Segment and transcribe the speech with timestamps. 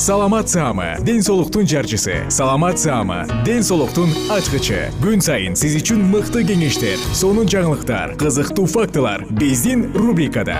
[0.00, 2.24] саламат саама ден соолуктун жарчысы.
[2.30, 4.88] Саламат саама ден соолуктун ачкычы.
[5.02, 10.56] Күн сайын сиз үчүн мыкты кеңештер сонун жаңылыктар кызыктуу фактылар биздин рубрикада.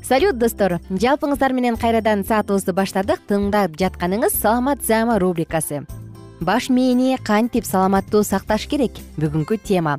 [0.00, 0.78] Салют достор.
[0.88, 3.20] Жалпыңыздар менен кайрадан саатыбызды баштадык.
[3.28, 5.82] Тыңдап жатканыңыз саламат заама рубрикасы
[6.44, 8.92] баш мээни кантип саламаттуу сакташ керек?
[9.16, 9.98] Бүгүнкү тема.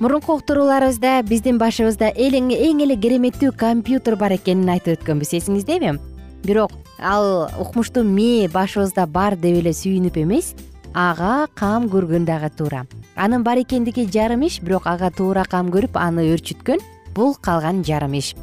[0.00, 5.98] Мурунку уктурууларыбызда биздин башыбызда эң эле кереметтүү компьютер бар экенин айтып өткөнбүз эсиңиздеби
[6.44, 10.54] бирок ал укмуштуу мээ башыбызда бар деп эле сүйүнүп эмес
[10.94, 12.86] ага кам көргөн дагы туура.
[13.14, 16.80] Анын бар экендиги жарым иш бирок ага туура кам көрүп аны өөрчүткөн
[17.14, 18.34] бул калган жарым иш.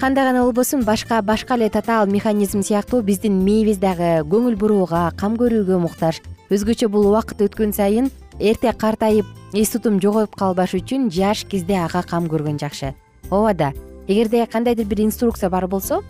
[0.00, 5.36] Кандай гана болбосун башка башка эле татаал механизм сыяктуу биздин мээбиз дагы көңүл бурууга кам
[5.36, 11.44] көрүүгө муктаж өзгөчө бул убакыт өткөн сайын эрте картайып эс тутум жогоюп калбаш үчүн жаш
[11.46, 12.94] кезде ага кам көргөн жакшы.
[13.30, 13.72] Ооба да
[14.08, 16.02] эгерде кандайдыр бир инструкция бар болсо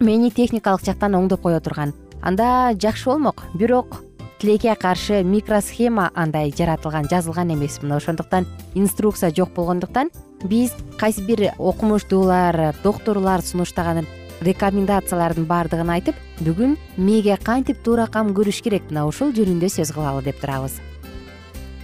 [0.00, 1.94] мени техникалык жактан оңдоп кое турган.
[2.22, 4.02] Анда жакшы болмок бирок
[4.40, 7.78] тилекке каршы микросхема андай жаратылган жазылган эмес.
[7.82, 10.10] Мына ошондуктан инструкция жок болгондуктан
[10.42, 14.06] биз кайсы бир окумуштуулар доктурлар сунуштаган
[14.44, 20.22] рекомендациялардын баардыгын айтып бүгүн мээге кантип туура кам көрүш керек мына ушул жөнүндө сөз кылалы
[20.26, 20.80] деп турабыз.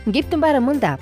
[0.05, 0.99] Кептин баары мында.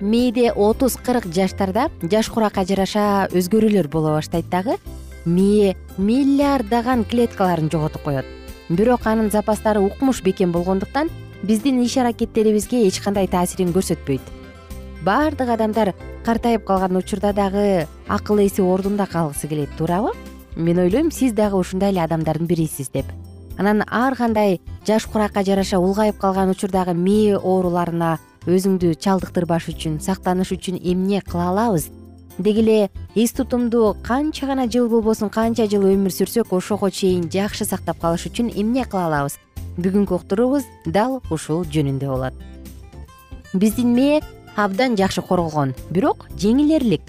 [0.00, 4.78] Мээде отуз кырк жаштарда жаш куракка жараша өзгөрүүлөр боло баштайт дагы
[5.24, 8.26] мээ миллиарддаган клеткаларын жоготуп коет.
[8.68, 11.10] Бирок анын запастары укмуш бекем болгондуктан
[11.42, 14.22] биздин иш аракеттерибизге эч кандай таасирин көрсөтпөйт.
[15.04, 20.12] Баардык адамдар картайып калган учурда дагы акыл эси ордунда калгысы келет туурабы
[20.56, 23.06] мен ойлойм сиз дагы ушундай эле адамдардын бирисиз деп.
[23.58, 30.52] Анан ар кандай жаш куракка жараша улгайып калган учурдагы мээ ооруларына өзүңдү чалдыктырбаш үчүн сактаныш
[30.52, 31.90] үчүн эмне кыла алабыз?
[32.38, 37.64] Деги эле эс тутумду канча гана жыл болбосун канча жыл өмүр сүрсөк ошого чейин жакшы
[37.64, 39.38] сактап калыш үчүн эмне кыла алабыз?
[39.76, 42.34] Бүгүнкү уктуруубуз дал ушул жөнүндө болот.
[43.52, 44.22] Биздин мээ
[44.56, 47.02] абдан жакшы корголгон бирок жеңилээрлик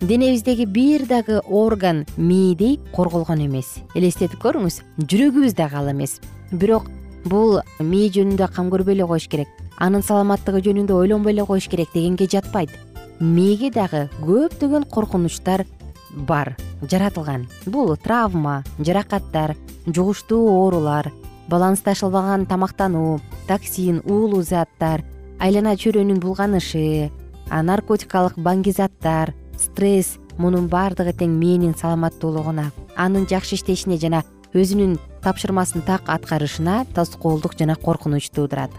[0.00, 3.78] денебиздеги бир дагы орган мээдей корголгон эмес.
[3.94, 6.20] Элестетип көрүңүз жүрөгүбүз дагы ал эмес.
[6.52, 6.86] Бирок
[7.24, 9.48] бул мээ жөнүндө кам көрбөй эле коюш керек.
[9.78, 12.70] Анын саламаттыгы жөнүндө ойлонбой эле коюш керек дегенге жатпайт.
[13.18, 15.66] Мээге дагы көптөгөн коркунучтар
[16.14, 17.48] бар жаратылган.
[17.66, 19.56] Бул травма жаракаттар
[19.86, 21.10] жугуштуу оорулар
[21.48, 25.02] балансташылбаган тамактануу токсин уулуу заттар
[25.40, 27.10] айлана чөйрөнүн булганышы
[27.50, 34.22] наркотикалык баңгизаттар стресс мунун баардыгы тең мээнин саламаттуулугуна анын жакшы иштешине жана
[34.54, 38.70] өзүнүн тапшырмасын так аткарышына тоскоолдук жана коркунуч туудурат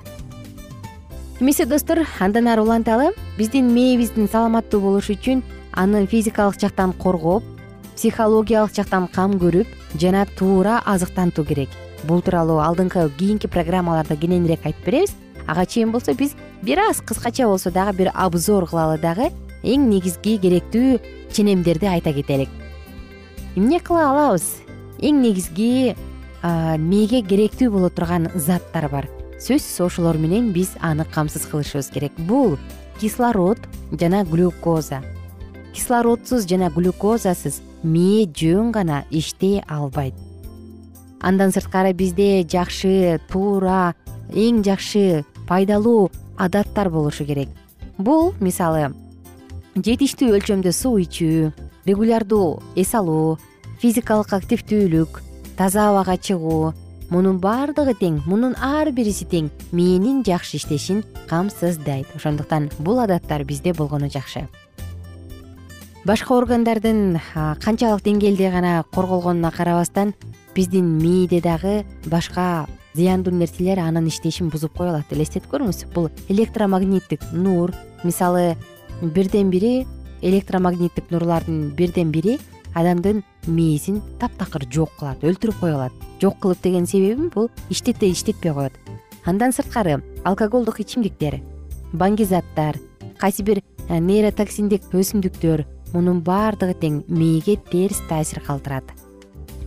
[1.40, 5.44] эмесе достор андан ары уланталы биздин мээбиздин саламаттуу болушу үчүн
[5.74, 7.44] аны физикалык жактан коргоп
[8.00, 9.68] психологиялык жактан кам көрүп
[10.00, 11.70] жана туура азыктантуу керек.
[12.08, 15.16] Бул тууралуу алдыңкы кийинки программаларда кененирээк айтып беребиз.
[15.48, 19.32] Ага чейин болсо биз бир аз кыскача болсо дагы бир обзор кылалы дагы
[19.64, 21.00] эң негизги керектүү
[21.34, 22.50] ченемдерди айта кетелик.
[23.56, 24.46] Эмне кыла алабыз?
[25.00, 25.96] Эң негизги
[26.44, 29.10] мээге керектүү боло турган заттар бар.
[29.40, 32.12] Сөзсүз ошолор менен биз аны камсыз кылышыбыз керек.
[32.18, 32.58] Бул
[33.00, 33.60] кислород
[33.92, 35.02] жана глюкоза.
[35.74, 40.14] Кислородсуз жана глюкозасыз мээ жөн гана иштей албайт.
[41.22, 43.96] Андан сырткары бизде жакшы туура
[44.32, 47.50] эң жакшы пайдалуу адаттар болушу керек.
[47.98, 48.94] Бул мисалы
[49.86, 51.50] жетиштүү өлчөмдө суу ичүү
[51.88, 53.38] регулярдуу эс алуу
[53.82, 55.20] физикалык активдүүлүк
[55.58, 56.74] таза абага чыгуу
[57.10, 63.74] мунун баардыгы тең мунун ар бириси тең мээнин жакшы иштешин камсыздайт ошондуктан бул адаттар бизде
[63.74, 64.48] болгону жакшы.
[66.06, 67.20] Башка органдардын
[67.64, 70.14] канчалык деңгээлде гана корголгонуна карабастан
[70.56, 75.86] биздин мээде дагы башка зыяндуу нерселер анын иштешин бузуп кое алат элестетип көрүңүз.
[75.94, 77.74] Бул электромагниттик нур
[78.04, 78.56] мисалы
[79.02, 79.88] бирден бири
[80.22, 82.40] электромагниттик нурлардын бирден бири
[82.76, 85.94] адамдын мээсин таптакыр жок кылат өлтүрүп кое алат.
[86.22, 88.74] Жок кылып деген себебим бул иштете иштетпей коет.
[89.26, 91.40] Андан сырткары алкоголдук ичимдиктер
[91.94, 92.78] баңгизаттар
[93.18, 98.99] кайсы бир э, нейротоксиндик өсүмдүктөр мунун баардыгы тең мээге терс таасир калтырат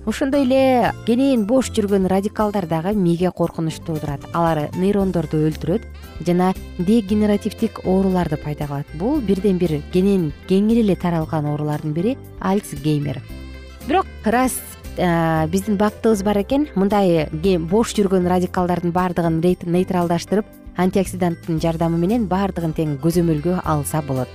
[0.06, 5.86] ошондой эле кенен бош жүргөн радикалдар дагы мээге коркунуч туудурат алар нейрондорду өлтүрөт
[6.26, 8.86] жана дегенеративдик ооруларды пайда кылат.
[8.98, 13.22] Бул бирден бир кенен кеңири эле таралган оорулардын бири альцгеймер.
[13.86, 14.58] Бирок ырас
[14.96, 17.28] э, биздин бактыбыз бар экен мындай
[17.58, 20.46] бош жүргөн радикалдардын баардыгын нейтралдаштырып
[20.76, 24.28] антиоксиданттын жардамы менен баардыгын тең көзөмөлгө алса болот.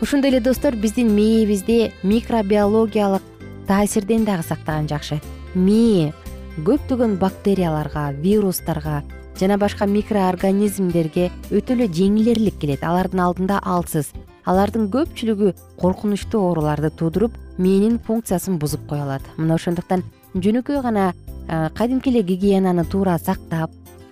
[0.00, 3.35] Ошондой эле достор биздин мээбизди микробиологиялык
[3.66, 5.20] таасирден дагы сактаган жакшы.
[5.54, 6.12] Мээ
[6.66, 9.02] көптөгөн бактерияларга вирустарга
[9.38, 12.84] жана башка микроорганизмдерге өтө эле жеңилээрлик келет.
[12.84, 14.12] Алардын алдында алсыз.
[14.46, 19.22] Алардын көпчүлүгү коркунучтуу ооруларды туудуруп мээнин функциясын бузуп кое алат.
[19.36, 20.04] Мына ошондуктан
[20.34, 21.12] жөнөкөй гана
[21.74, 23.70] кадимки эле гигиенаны туура сактап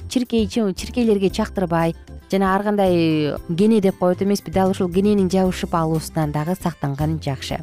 [0.09, 1.95] чиркей чиркейлерге чактырбай
[2.31, 7.59] жана ар кандай кене деп коет эмеспи дал ушул кененин жабышып алуусунан дагы сактанган жакшы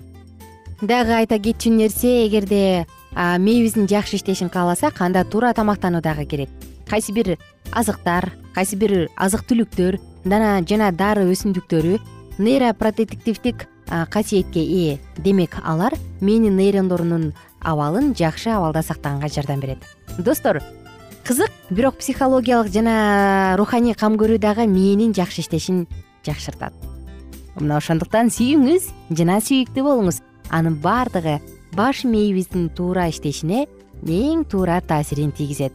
[0.81, 6.50] дагы айта кетчү нерсе эгерде мээбиздин жакшы иштешин кааласак анда туура тамактануу дагы керек.
[6.89, 7.38] Кайсы бир
[7.72, 12.00] азыктар кайсы бир азык түлүктөр жана дары өсүмдүктөрү
[12.39, 13.68] нейропротективдик
[14.10, 19.80] касиетке ээ демек алар мээнин нейрондорунун абалын жакшы абалда сактаганга жардам берет.
[20.18, 20.63] Достор
[21.24, 25.88] кызык бирок психологиялык жана руханий кам көрүү дагы мээнин жакшы иштешин
[26.25, 26.74] жакшыртат.
[27.60, 31.39] Мына ошондуктан сүйүңүз жана сүйүктүү болуңуз анын баардыгы
[31.74, 33.68] баш мээбиздин туура иштешине
[34.03, 35.74] эң туура таасирин тийгизет.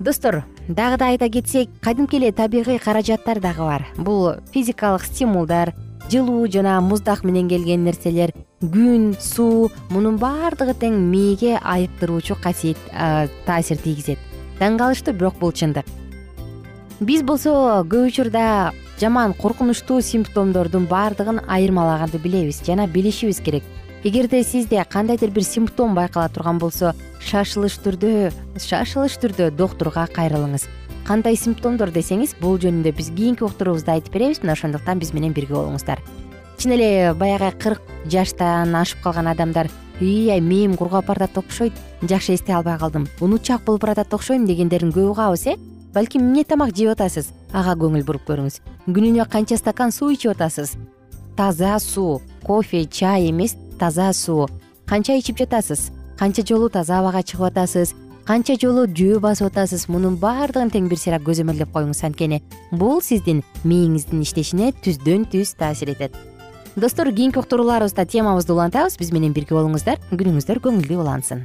[0.00, 3.86] Достор дагы да айта кетсек кадимки эле табигый каражаттар дагы бар.
[3.96, 5.74] Бул физикалык стимулдар
[6.10, 12.78] жылуу жана муздак менен келген нерселер күн суу мунун баардыгы тең мээге айыктыруучу касиет
[13.46, 14.18] таасир тийгизет.
[14.58, 15.86] Таң калыштуу бирок бул чындык
[17.00, 23.62] биз болсо көп учурда жаман коркунучтуу симптомдордун баардыгын айырмалаганды билебиз жана билишибиз керек.
[24.04, 30.68] Эгерде сизде кандайдыр бир симптом байкала турган болсо шашылыш түрдө шашылыш түрдө доктурга кайрылыңыз.
[31.06, 35.56] Кандай симптомдор десеңиз бул жөнүндө биз кийинки уктуруубузда айтып беребиз мына ошондуктан биз менен бирге
[35.56, 36.00] болуңуздар.
[36.58, 42.54] Чын эле баягы кырк жаштан ашып калган адамдар ай мээм кургап баратат окшойт жакшы эстей
[42.54, 45.56] албай калдым унутчаак болуп баратат окшойм дегендерин көп угабыз э?
[45.94, 48.60] Балким эмне тамак жеп атасыз ага көңүл буруп көрүңүз.
[48.90, 50.74] Күнүнө канча стакан суу ичип атасыз?
[51.36, 54.48] Таза суу кофе чай эмес таза суу.
[54.86, 55.90] Канча ичип жатасыз?
[56.18, 57.94] Канча жолу таза абага чыгып атасыз?
[58.24, 59.88] Канча жолу жөө басып атасыз?
[59.88, 62.42] Мунун баардыгын тең бир сыйра көзөмөлдөп коюңуз анткени
[62.72, 66.14] бул сиздин мээңиздин иштешине түздөн түз таасир этет.
[66.76, 68.98] Достор кийинки уктурууларыбызда темабызды улантабыз.
[68.98, 70.00] Биз менен бирге болуңуздар.
[70.10, 71.44] Күнүңүздөр көңүлдүү улансын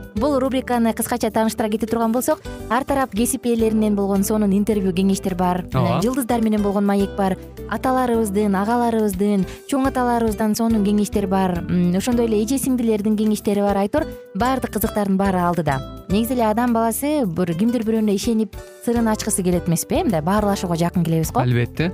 [0.15, 5.35] бул рубриканы кыскача тааныштыра кете турган болсок ар тарап кесип ээлеринен болгон сонун интервью кеңештер
[5.35, 5.65] бар.
[5.73, 6.01] Ооба.
[6.01, 7.37] жылдыздар менен болгон маек бар.
[7.69, 11.63] Аталарыбыздын агаларыбыздын чоң аталарыбыздан сонун кеңештер бар.
[11.97, 13.77] Ошондой эле эже сиңдилердин кеңештери бар.
[13.77, 15.79] Айтор баардык кызыктардын баары алдыда.
[16.09, 20.75] Негизи эле адам баласы бир кимдир бирөөнө ишенип сырын ачкысы келет эмеспи э мындай баарлашууга
[20.75, 21.39] жакын келебиз го.
[21.39, 21.93] Албетте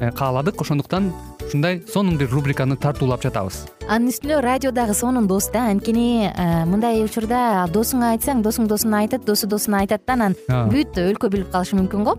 [0.00, 0.60] кааладык.
[0.60, 1.12] Ошондуктан
[1.46, 3.66] ушундай сонун бир рубриканы тартуулап жатабыз.
[3.88, 9.04] Анын үстүнө радио дагы сонун дос да анткени э, мындай учурда досуңа айтсаң досуң досуна
[9.04, 12.18] айтат досу досуна айтат да анан бүт өлкө билип калышы мүмкүн го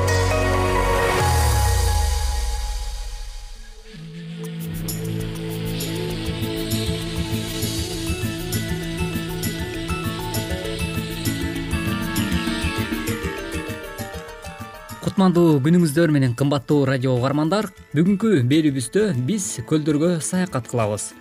[15.21, 21.11] кутмандуу күнүңүздөр менен кымбаттуу радио угармандар бүгүнкү берүүбүздө биз көлдөргө саякат кылабыз.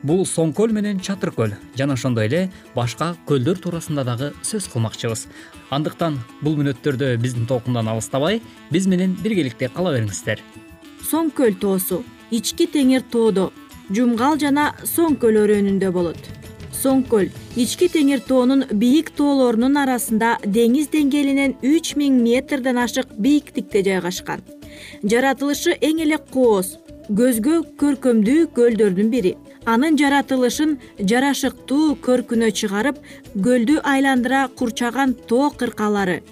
[0.00, 2.40] Бул соң көл менен чатыр көл жана ошондой эле
[2.72, 5.26] башка көлдөр туурасында дагы сөз кылмакчыбыз.
[5.76, 8.40] Андыктан бул мүнөттөрдө биздин толкундан алыстабай
[8.72, 10.40] биз менен биргеликте кала бериңиздер.
[11.04, 12.00] Соң көл тоосу
[12.32, 13.50] ички теңир тоодо
[13.92, 16.39] жумгал жана соң көл өрөөнүндө болот
[16.82, 17.28] соң көл
[17.64, 24.42] ички теңир тоонун бийик тоолорунун арасында деңиз деңгээлинен үч миң метрден ашык бийиктикте жайгашкан.
[25.04, 26.76] Жаратылышы эң эле кооз
[27.10, 29.36] көзгө көркөмдүү көлдөрдүн бири.
[29.68, 30.78] Анын жаратылышын
[31.10, 33.02] жарашыктуу көркүнө чыгарып
[33.44, 36.22] көлдү айландыра курчаган тоо кыркалары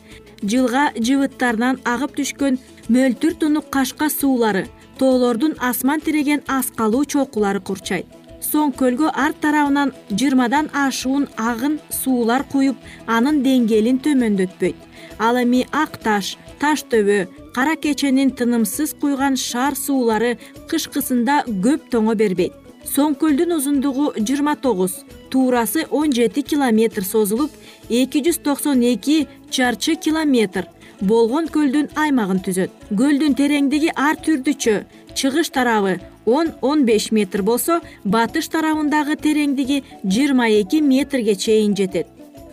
[0.42, 2.58] жылга жыбыттарынан агып түшкөн
[2.94, 4.66] мөлтүр тунук кашка суулары
[4.98, 8.17] тоолордун асман тиреген аскалуу чокулары курчайт
[8.50, 12.76] соң көлгө арт тарабынан жыйырмадан ашуун агын суулар куюп
[13.06, 14.76] анын деңгээлин төмөндөтпөйт.
[15.18, 20.38] Ал эми ак таш таш төбө кара кеченин тынымсыз куйган шаар суулары
[20.70, 22.54] кышкысында көп тоңо бербейт.
[22.94, 27.50] Соң көлдүн узундугу жыйырма тогуз туурасы он жети километр созулуп
[27.88, 30.68] эки жүз токсон эки чарчы километр
[31.00, 32.70] болгон көлдүн аймагын түзөт.
[32.90, 35.98] Көлдүн тереңдиги ар түрдүчө чыгыш тарабы
[36.36, 42.06] он он беш метр болсо батыш тарабындагы тереңдиги жыйырма эки метрге чейин жетет.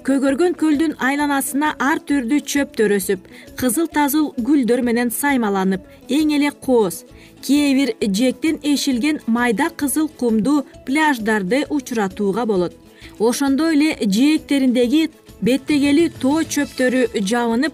[0.06, 3.26] Көгөргөн көлдүн айланасына ар түрдүү чөптөр өсүп
[3.58, 7.02] кызыл тазыл гүлдөр менен саймаланып эң эле кооз
[7.48, 12.74] кээ бир жээктен эшилген майда кызыл кумдуу пляждарды учуратууга болот.
[13.20, 15.10] Ошондой эле жээктериндеги
[15.42, 17.74] беттегели тоо чөптөрү жабынып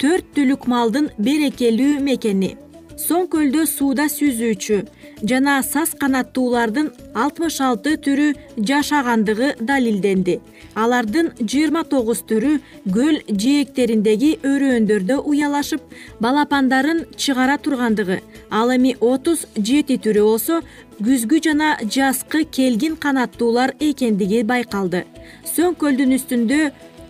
[0.00, 2.56] төрт түлүк малдын берекелүү мекени
[3.00, 4.78] соң көлдө сууда сүзүүчү
[5.30, 6.90] жана сас канаттуулардын
[7.22, 8.26] алтымыш алты түрү
[8.70, 10.38] жашагандыгы далилденди.
[10.82, 12.52] Алардын жыйырма тогуз түрү
[12.94, 15.82] көл жээктериндеги өрөөндөрдө уялашып
[16.24, 20.60] балапандарын чыгара тургандыгы ал эми отуз жети түрү болсо
[21.00, 25.06] күзгү жана жазкы келгин канаттуулар экендиги байкалды.
[25.54, 26.60] Соң көлдүн үстүндө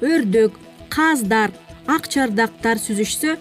[0.00, 0.56] өрдөк
[0.90, 1.50] каздар
[1.86, 3.36] ак чардактар сүзүшсө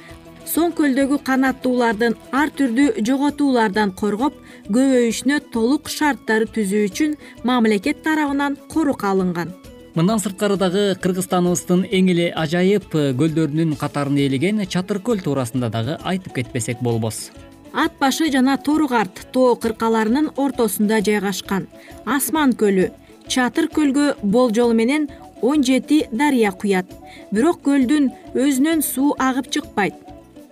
[0.49, 4.33] көлдөгү канаттуулардын ар түрдүү жоготуулардан коргоп
[4.69, 7.15] көбөйүшүнө толук шарттарды түзүү үчүн
[7.45, 9.53] мамлекет тарабынан корук алынган.
[9.93, 16.39] Мындан сырткары дагы кыргызстаныбыздын эң эле ажайып көлдөрүнүн катарына ээлеген чатыр көл туурасында дагы айтып
[16.39, 17.29] кетпесек болбос.
[17.73, 21.67] Ат башы жана торук арт тоо кыркаларынын ортосунда жайгашкан.
[22.05, 22.89] Асман көлү
[23.27, 25.09] чатыр көлгө болжол менен
[25.41, 26.85] он жети дарыя куят.
[27.31, 30.08] Бирок көлдүн өзүнөн суу агып чыкпайт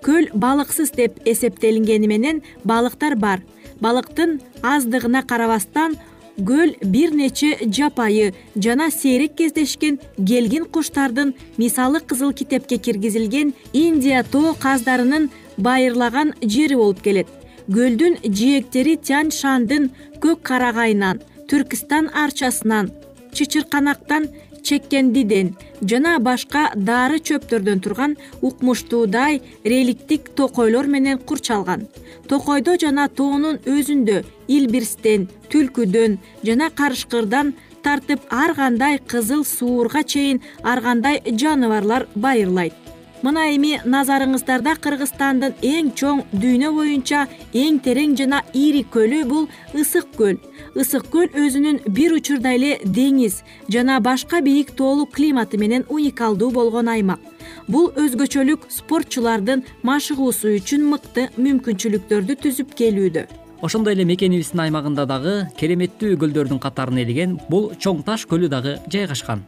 [0.07, 3.41] көл балыксыз деп эсептелингени менен балыктар бар.
[3.81, 5.97] Балыктын аздыгына карабастан
[6.37, 14.53] көл бир нече жапайы жана сейрек кездешкен келгин куштардын мисалы кызыл китепке киргизилген индия тоо
[14.53, 17.27] каздарынын байырлаган жери болуп келет.
[17.67, 19.89] Көлдүн жээктери тянь шандын
[20.23, 22.93] көк карагайынан түркистан арчасынан
[23.33, 24.29] чычырканактан
[24.67, 25.53] чеккендиден.
[25.89, 31.88] Жана башка дары чөптөрдөн турган укмуштуудай реликтик токойлор менен курчалган.
[32.27, 40.81] Токойдо жана тоонун өзүндө илбирстен түлкүдөн жана карышкырдан тартып ар кандай кызыл суурга чейин ар
[40.81, 42.87] кандай жаныбарлар байырлайт
[43.25, 50.12] мына эми назарыңыздарда кыргызстандын эң чоң дүйнө боюнча эң терең жана ири көлү бул ысык
[50.17, 50.38] көл.
[50.75, 53.41] Ысык көл өзүнүн бир учурда эле деңиз
[53.74, 57.19] жана башка бийик тоолуу климаты менен уникалдуу болгон аймак.
[57.67, 63.27] Бул өзгөчөлүк спортчулардын машыгуусу үчүн мыкты мүмкүнчүлүктөрдү түзүп келүүдө.
[63.62, 69.41] Ошондой эле мекенибиздин аймагында дагы кереметтүү көлдөрдүн катарына ээлеген бул чоң таш көлү дагы жайгашкан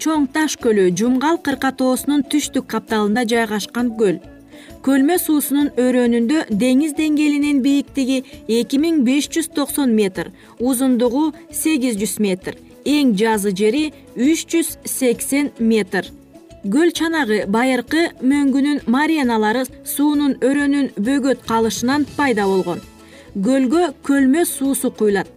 [0.00, 4.20] чоң таш көлү жумгал кырка тоосунун түштүк капталында жайгашкан көл.
[4.84, 8.22] Көлмө суусунун өрөөнүндө деңиз деңгээлинин бийиктиги
[8.60, 14.70] эки миң беш жүз токсон метр узундугу сегиз жүз метр эң жазы жери үч жүз
[14.88, 16.06] сексен метр.
[16.60, 22.80] Көл чанагы байыркы мөңгүнүн марианалары суунун өрөөнүн бөгөт калышынан пайда болгон.
[23.34, 25.28] Көлгө көлмө суусу куюлат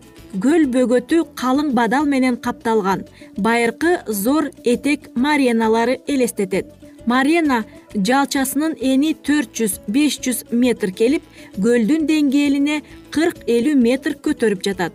[0.42, 3.04] көл бөгөтү калың бадал менен капталган.
[3.38, 6.72] Байыркы зор этек мареналары элестетет.
[7.06, 11.24] Марена жалчасынын эни төрт жүз беш жүз метр келип
[11.60, 14.94] көлдүн деңгээлине кырк элүү метр көтөрүп жатат.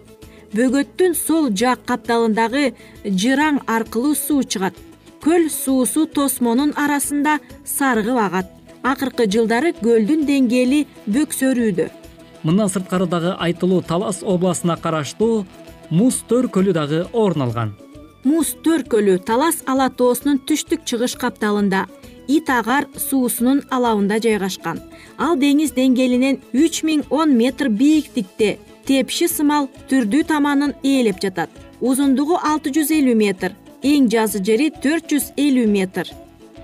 [0.57, 2.73] Бөгөттүн сол жак капталындагы
[3.05, 4.75] жыраң аркылуу суу чыгат.
[5.21, 8.55] Көл суусу тосмонун арасында сарыгып агат
[8.87, 11.89] акыркы жылдары көлдүн деңгээли бөксөрүүдө
[12.49, 15.45] мындан сырткары дагы айтылуу талас областына караштуу
[15.91, 17.75] муз төр көлү дагы орун алган.
[18.25, 21.85] Муз төр көлү талас ала тоосунун түштүк чыгыш капталында
[22.29, 24.81] ит агар суусунун алабында жайгашкан.
[25.19, 28.57] Ал деңиз деңгээлинен үч миң он метр бийиктикте
[28.89, 31.51] тепши сымал түрдүү таманын ээлеп жатат.
[31.81, 36.09] Узундугу алты жүз элүү метр эң жазы жери төрт жүз элүү метр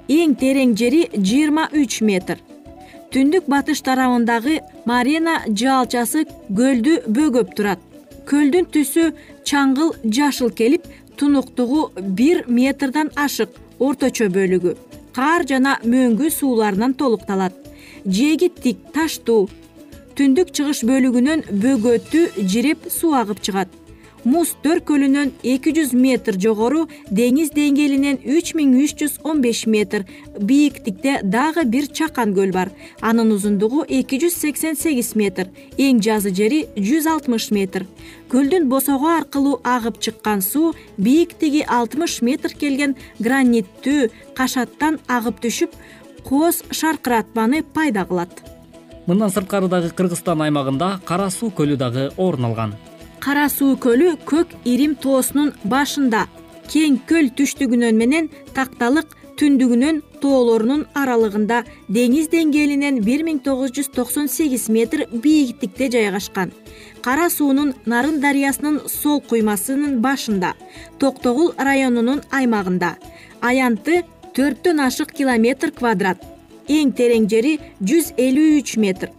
[0.08, 2.40] эң терең жери жыйырма үч метр
[3.14, 4.56] түндүк батыш тарабындагы
[4.90, 6.24] марена жаалчасы
[6.58, 7.78] көлдү бөгөп турат.
[8.26, 9.12] Көлдүн түсү
[9.46, 14.74] чаңгыл жашыл келип тунуктугу бир метрден ашык орточо бөлүгү.
[15.14, 17.54] Кар жана мөңгү сууларынан толукталат.
[18.04, 19.46] Жээги тик таштуу
[20.18, 23.83] түндүк чыгыш бөлүгүнөн бөгөтү жиреп суу агып чыгат
[24.24, 29.64] муз төр көлүнөн эки жүз метр жогору деңиз деңгээлинен үч миң үч жүз он беш
[29.66, 30.06] метр.
[30.40, 32.70] Бийиктикте дагы бир чакан көл бар.
[33.00, 35.50] Анын узундугу эки жүз сексен сегиз метр.
[35.76, 37.84] Эң жазы жери жүз алтымыш метр.
[38.32, 45.76] Көлдүн босого аркылуу агып чыккан суу бийиктиги алтымыш метр келген граниттүү кашаттан агып түшүп
[46.24, 48.32] кооз шаркыратманы пайда кылат.
[49.06, 52.72] Мындан сырткары дагы кыргызстан аймагында кара суу көлү дагы орун алган
[53.24, 56.26] кара суу көлү көк ирим тоосунун башында
[56.72, 61.62] кең көл түштүгүнөн менен такталык түндүгүнөн тоолорунун аралыгында
[61.96, 66.52] деңиз деңгээлинен бир миң тогуз жүз токсон сегиз метр бийиктикте жайгашкан.
[67.02, 70.52] Кара суунун нарын дарыясынын сол куймасынын башында
[71.00, 72.94] токтогул районунун аймагында.
[73.40, 74.02] Аянты
[74.36, 76.22] төрттөн ашык километр квадрат
[76.68, 79.10] эң терең жери жүз элүү үч метр.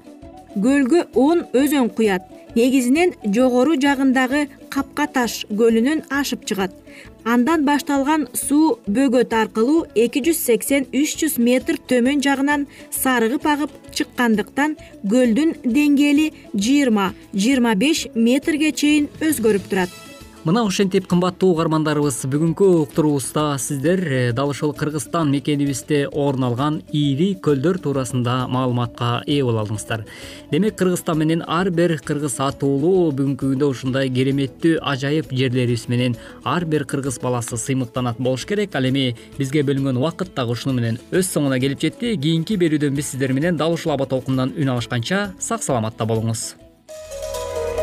[0.55, 6.71] Көлгө он өзөн куят негизинен жогору жагындагы капка таш көлүнөн ашып чыгат.
[7.25, 12.67] Андан башталган суу бөгөт аркылуу эки жүз сексен үч жүз метр төмөн жагынан
[13.01, 14.77] сарыгып агып чыккандыктан
[15.11, 20.04] көлдүн деңгээли жыйырма жыйырма беш метрге чейин өзгөрүп турат
[20.45, 27.31] мына ошентип кымбаттуу угармандарыбыз бүгүнкү уктуруубузда сиздер э, дал ушул кыргызстан мекенибизде орун алган ири
[27.33, 30.03] көлдөр туурасында маалыматка ээ боло алдыңыздар.
[30.51, 36.65] Демек кыргызстан менен ар бир кыргыз атуулуу бүгүнкү күндө ушундай кереметтүү ажайып жерлерибиз менен ар
[36.69, 38.75] бир кыргыз баласы сыймыктанат болуш керек.
[38.77, 42.13] Ал эми бизге бөлүнгөн убакыт дагы ушуну менен өз соңуна келип жетти.
[42.21, 46.51] Кийинки берүүдөн биз сиздер менен дал ушул аба толкундан үн алышканча сак саламатта болуңуз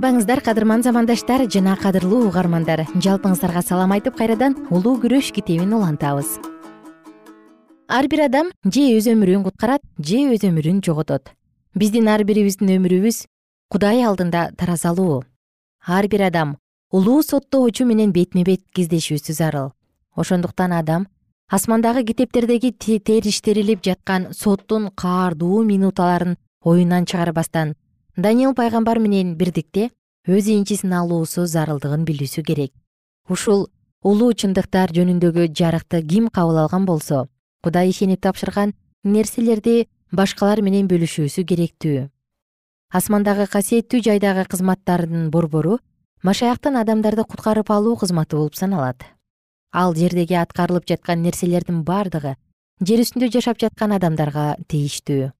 [0.00, 2.86] кадырман замандаштар жана кадырлуу угармандар.
[2.94, 6.38] Жалпыңыздарга салам айтып кайрадан улуу күрөш китебин улантабыз.
[7.88, 11.32] Ар бир адам же өз өмүрүн куткарат же өз өмүрүн жоготот.
[11.74, 13.26] Биздин ар бирибиздин өмүрүбүз
[13.70, 15.24] кудай алдында таразалуу.
[15.86, 16.56] Ар бир адам
[16.90, 19.72] улуу соттоочу менен бетме бет кездешүүсү зарыл
[20.16, 21.06] ошондуктан адам
[21.48, 27.74] асмандагы китептердеги териштирилип жаткан соттун каардуу минуталарын оюнан чыгарбастан
[28.16, 29.90] даниил пайгамбар менен бирдикте
[30.26, 32.72] өз энчисин алуусу зарылдыгын билүүсү керек.
[33.28, 33.66] Ушул
[34.02, 37.26] улуу чындыктар жөнүндөгү жарыкты ким кабыл алган болсо
[37.62, 38.72] кудай ишенип тапшырган
[39.04, 42.08] нерселерди башкалар менен бөлүшүүсү керектүү.
[42.88, 45.78] Асмандагы касиеттүү жайдагы кызматтардын борбору
[46.22, 49.04] машаяктын адамдарды куткарып алуу кызматы болуп саналат.
[49.72, 52.36] Ал жердеги аткарылып жаткан нерселердин бардыгы
[52.80, 55.32] жер үстүндө жашап жаткан адамдарга тийиштүү.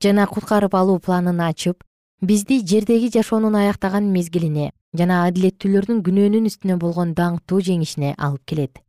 [0.00, 1.84] Жана куткарып алуу планын ачып
[2.20, 8.82] бизди жердеги жашоонун аяктаган мезгилине жана адилеттүүлөрдүн күнөөнүн үстүнө болгон даңктуу жеңишине алып келет.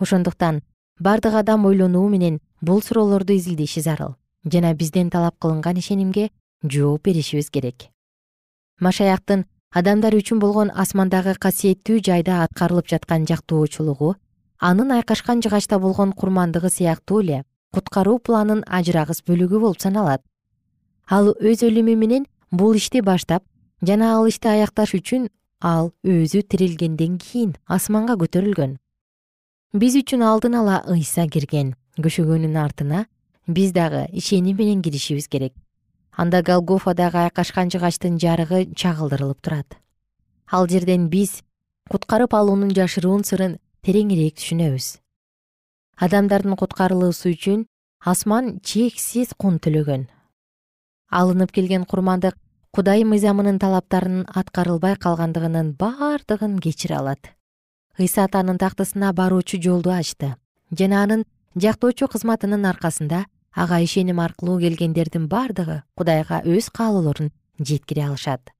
[0.00, 0.62] Ошондуктан
[0.98, 6.30] бардык адам ойлонуу менен бул суроолорду изилдеши зарыл жана бизден талап кылынган ишенимге
[6.62, 7.90] жооп беришибиз керек.
[8.80, 14.14] Машаяктын адамдар үчүн болгон асмандагы касиеттүү жайда аткарылып жаткан жактоочулугу
[14.58, 20.22] анын айкашкан жыгачта болгон курмандыгы сыяктуу эле куткаруу планынын ажырагыс бөлүгү болуп саналат.
[21.08, 23.42] Ал өз өлүмү менен бул ишти баштап
[23.80, 25.28] жана ал ишти аякташ үчүн
[25.64, 28.76] ал өзү тирилгенден кийин асманга көтөрүлгөн.
[29.72, 33.06] Биз үчүн алдын ала ыйса кирген көшөгөнүн артына
[33.48, 35.54] биз дагы ишеним менен киришибиз керек.
[36.12, 39.78] Анда голгофадагы айкашкан жыгачтын жарыгы чагылдырылып турат.
[40.52, 41.40] Ал жерден биз
[41.88, 44.98] куткарып алуунун жашыруун сырын тереңирээк түшүнөбүз.
[46.04, 47.64] Адамдардын куткарылуусу үчүн
[48.04, 50.10] асман чексиз кун төлөгөн
[51.12, 52.38] алынып келген курмандык
[52.72, 57.30] кудай мыйзамынын талаптарынын аткарылбай калгандыгынын бардыгын кечире алат.
[57.98, 60.36] Ыйса атанын тактысына баруучу жолду ачты.
[60.70, 68.54] Жана анын жактоочу кызматынын аркасында ага ишеним аркылуу келгендердин бардыгы кудайга өз каалоолорун жеткире алышат.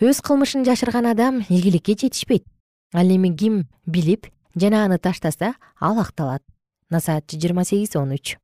[0.00, 2.46] Өз кылмышын жашырган адам ийгиликке жетишпейт.
[2.94, 6.42] Ал эми ким билип жана аны таштаса ал акталат
[6.88, 8.38] насаатчы жыйырма сегиз он үч.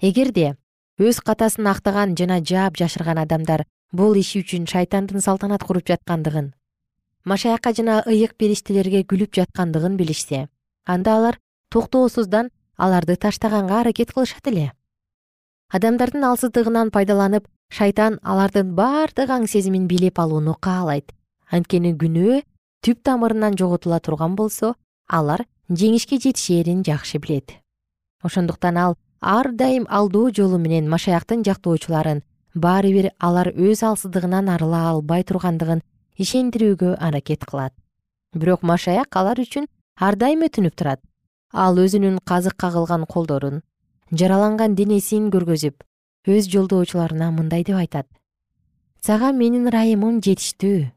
[0.00, 0.56] Эгерде
[0.98, 6.52] өз катасын актаган жана жаап жашырган адамдар бул иш үчүн шайтандын салтанат куруп жаткандыгын
[7.24, 10.48] машаякка жана ыйык периштелерге күлүп жаткандыгын билишсе
[10.84, 11.38] анда алар
[11.70, 14.72] токтоосуздан аларды таштаганга аракет кылышат эле.
[15.68, 21.12] Адамдардын алсыздыгынан пайдаланып шайтан алардын бардык аң сезимин билеп алууну каалайт.
[21.50, 22.40] Анткени күнөө
[22.86, 24.74] түп тамырынан жоготула турган болсо
[25.08, 27.58] алар жеңишке жетишээрин жакшы билет.
[28.22, 32.22] Ошондуктан ал ар дайым алдоо жолу менен машаяктын жактоочуларын
[32.54, 35.82] баары бир алар өз алсыздыгынан арыла албай тургандыгын
[36.18, 37.74] ишендирүүгө аракет кылат.
[38.34, 41.00] Бирок машаяк алар үчүн ар дайым өтүнүп турат.
[41.52, 43.62] Ал өзүнүн казык кагылган колдорун
[44.12, 45.82] жараланган денесин көргөзүп
[46.28, 48.06] өз жолдоочуларына мындай деп айтат.
[49.00, 50.90] Сага менин ырайымым жетиштүү.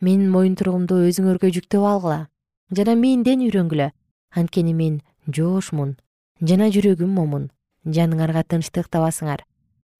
[0.00, 2.26] Менин моюнтуругумду өзүңөргө жүктөп алгыла.
[2.70, 3.92] Жана менден үйрөнгүлө
[4.36, 5.96] анткени мен жоошмун
[6.40, 7.50] жана жүрөгүм момун.
[7.86, 9.44] Жаныңарга тынчтык табасыңар.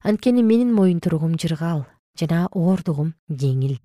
[0.02, 1.84] Анткени менин моюнтуругум жыргал
[2.18, 3.78] жана оордугум жеңил.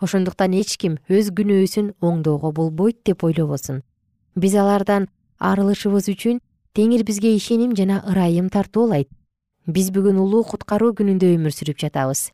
[0.00, 3.82] Ошондуктан эч ким өз күнөөсүн оңдоого болбойт деп ойлобосун.
[4.34, 6.40] Биз алардан арылышыбыз үчүн
[6.74, 9.10] теңир бизге ишеним жана ырайым тартуулайт
[9.66, 12.30] биз бүгүн улуу куткаруу күнүндө өмүр сүрүп жатабыз.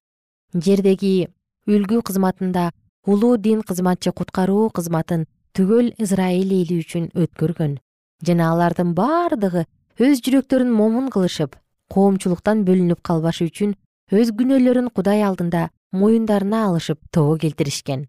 [0.55, 1.29] Жердеги
[1.69, 2.71] үлгү кызматында
[3.05, 7.77] улуу дин кызматчы куткаруу кызматын түгөл израиль эли үчүн өткөргөн
[8.27, 9.65] жана алардын бардыгы
[9.99, 11.57] өз жүрөктөрүн момун кылышып
[11.93, 13.75] коомчулуктан бөлүнүп калбашы үчүн
[14.13, 18.07] өз күнөөлөрүн кудай алдында моюндарына алышып тобо келтиришкен.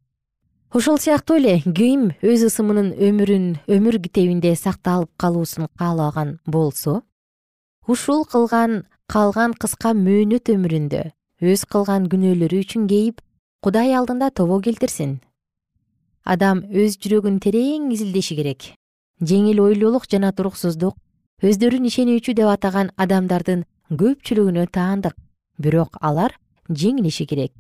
[0.73, 3.45] Ошол сыяктуу эле ким өз ысымынын өмүрүн
[3.75, 7.01] өмүр китебинде сакталып калуусун каалаган болсо
[7.87, 11.01] ушул кылган калган кыска мөөнөт өмүрүндө
[11.41, 13.23] өз кылган күнөөлөрү үчүн кейип
[13.65, 15.21] кудай алдында тобо келтирсин.
[16.23, 18.75] Адам өз жүрөгүн терең изилдеши керек
[19.21, 20.97] жеңил ойлуулук жана туруксуздук
[21.43, 25.15] өздөрүн ишенүүчү деп атаган адамдардын көпчүлүгүнө таандык.
[25.59, 26.35] Бирок алар
[26.69, 27.51] жеңилиши керек.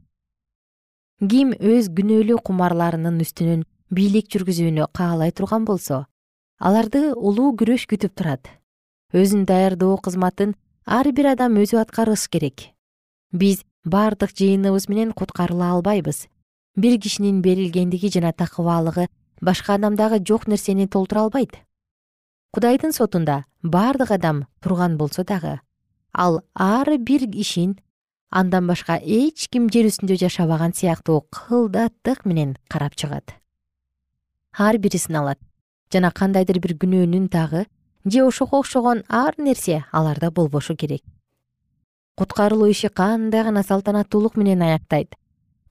[1.19, 6.05] Ким өз күнөөлүү кумарларынын үстүнөн бийлик жүргүзүүнү каалай турган болсо
[6.59, 8.47] аларды улуу күрөш күтүп турат.
[9.15, 12.69] Өзүн даярдоо кызматын ар бир адам өзү аткарыш керек.
[13.31, 16.27] Биз бардык жыйыныбыз менен куткарыла албайбыз.
[16.75, 19.07] Бир кишинин берилгендиги жана такыбаалыгы
[19.41, 21.57] башка адамдагы жок нерсени толтура албайт.
[22.51, 25.59] Кудайдын сотунда бардык адам турган болсо дагы
[26.13, 27.79] ал ар бир ишин
[28.29, 33.35] андан башка эч ким жер үстүндө жашабаган сыяктуу кылдаттык менен карап чыгат.
[34.57, 35.39] Ар бири сыналат
[35.91, 37.65] жана кандайдыр бир күнөөнүн тагы
[38.05, 41.03] же ошого окшогон ар нерсе аларда болбошу керек.
[42.15, 45.15] Куткарылуу иши кандай гана салтанаттуулук менен аяктайт.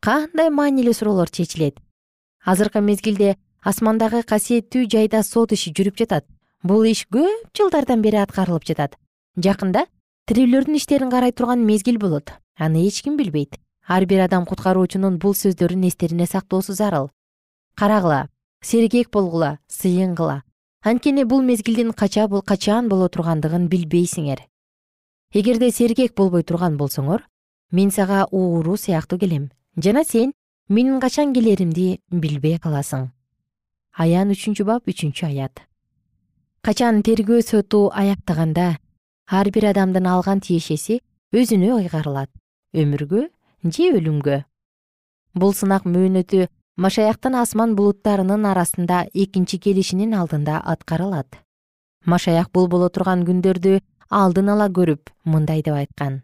[0.00, 1.78] Кандай маанилүү суроолор чечилет.
[2.44, 6.26] Азыркы мезгилде асмандагы касиеттүү жайда сот иши жүрүп жатат.
[6.62, 8.96] Бул иш көп жылдардан бери аткарылып жатат.
[9.36, 9.86] Жакында
[10.30, 12.32] тирүүлөрдүн иштерин карай турган мезгил болот.
[12.58, 13.58] Аны эч ким билбейт.
[13.86, 17.10] Ар бир адам куткаруучунун бул сөздөрүн эстерине сактоосу зарыл.
[17.74, 18.28] Карагыла
[18.60, 20.42] сергек болгула сыйынгыла
[20.82, 24.40] анткени бул мезгилдин качан боло тургандыгын билбейсиңер.
[25.34, 27.24] Эгерде сергек болбой турган болсоңор
[27.70, 29.50] мен сага ууруу сыяктуу келем.
[29.76, 30.32] Жана сен
[30.68, 33.10] менин качан келеримди билбей каласың
[33.98, 35.64] аян үчүнчү бап үчүнчү аят.
[36.62, 38.76] Качан тергөө соту аяктаганда
[39.26, 41.00] ар бир адамдын алган тиешеси
[41.34, 42.30] өзүнө ыйгарылат
[42.74, 43.26] өмүргө
[43.74, 44.38] же өлүмгө.
[45.34, 46.46] Бул сынак мөөнөтү
[46.78, 51.42] машаяктын асман булуттарынын арасында экинчи келишинин алдында аткарылат.
[52.06, 53.80] Машаяк бул боло турган күндөрдү
[54.10, 56.22] алдын ала көрүп мындай деп айткан.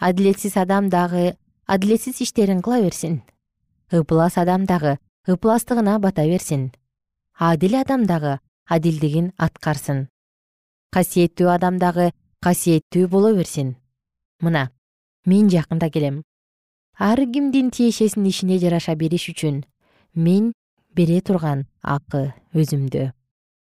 [0.00, 3.22] Адилетсиз адам дагы адилетсиз иштерин кыла берсин.
[3.90, 6.72] Ыплас адам дагы ыпластыгына бата берсин.
[7.38, 10.08] Адил адам дагы адилдигин аткарсын.
[10.90, 13.76] Касиеттүү адам дагы касиеттүү боло берсин.
[14.40, 14.70] Мына
[15.26, 16.22] мен жакында келем.
[16.98, 19.62] Ар кимдин тиешесин ишине жараша бериш үчүн
[20.14, 20.52] мен
[20.96, 23.12] бере турган акы өзүмдө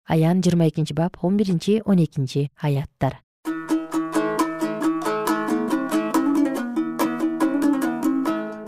[0.08, 3.20] аян жыйырма экинчи бап он биринчи он экинчи аяттар.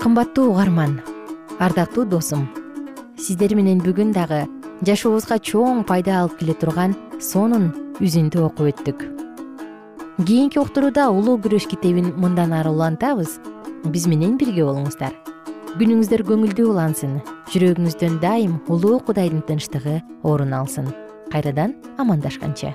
[0.00, 1.00] Кымбаттуу угарман
[1.58, 2.59] ардактуу досум
[3.20, 4.40] сиздер менен бүгүн дагы
[4.86, 7.68] жашообузга чоң пайда алып келе турган сонун
[8.00, 9.04] үзүндү окуп өттүк.
[10.24, 13.36] Кийинки уктурууда улуу күрөш китебин мындан ары улантабыз.
[13.92, 15.12] Биз менен бирге болуңуздар.
[15.76, 17.18] Күнүңүздөр көңүлдүү улансын.
[17.52, 20.88] Жүрөгүңүздөн дайым улуу кудайдын тынчтыгы орун алсын.
[21.32, 22.74] Кайрадан амандашканча